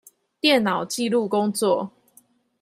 [0.03, 0.03] 電腦
[0.83, 1.91] 紀錄工作